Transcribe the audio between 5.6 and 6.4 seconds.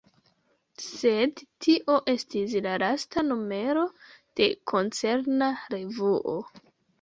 revuo.